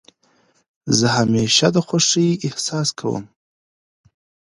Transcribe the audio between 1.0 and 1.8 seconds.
همېشه د